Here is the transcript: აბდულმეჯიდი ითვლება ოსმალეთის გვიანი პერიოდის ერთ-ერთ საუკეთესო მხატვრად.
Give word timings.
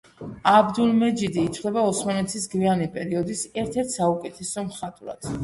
აბდულმეჯიდი 0.51 1.43
ითვლება 1.49 1.83
ოსმალეთის 1.89 2.49
გვიანი 2.55 2.89
პერიოდის 2.97 3.45
ერთ-ერთ 3.65 3.95
საუკეთესო 4.01 4.67
მხატვრად. 4.73 5.33